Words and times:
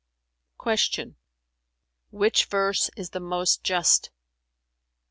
'"Q 0.59 1.15
"Which 2.09 2.45
verse 2.45 2.89
is 2.97 3.11
the 3.11 3.19
most 3.19 3.63
just?" 3.63 4.09